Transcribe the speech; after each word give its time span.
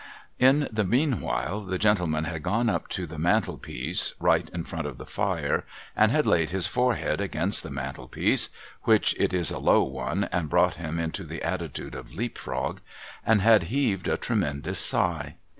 In 0.39 0.67
the 0.71 0.83
meanwhile 0.83 1.61
the 1.61 1.77
gentleman 1.77 2.23
had 2.23 2.41
gone 2.41 2.71
up 2.71 2.87
to 2.87 3.05
the 3.05 3.19
mantel 3.19 3.59
piece, 3.59 4.13
right 4.19 4.49
in 4.49 4.63
front 4.63 4.87
of 4.87 4.97
the 4.97 5.05
fire, 5.05 5.63
and 5.95 6.11
had 6.11 6.25
laid 6.25 6.49
his 6.49 6.65
forehead 6.65 7.21
against 7.21 7.61
the 7.61 7.69
mantelpiece 7.69 8.49
(which 8.81 9.15
it 9.19 9.31
is 9.31 9.51
a 9.51 9.59
low 9.59 9.83
one, 9.83 10.23
and 10.31 10.49
brought 10.49 10.73
him 10.77 10.97
into 10.97 11.23
the 11.23 11.43
attitude 11.43 11.93
of 11.93 12.15
leap 12.15 12.39
frog), 12.39 12.81
and 13.23 13.43
had 13.43 13.65
heaved 13.69 14.07
a 14.07 14.17
tremenjous 14.17 14.79
sigh. 14.79 15.35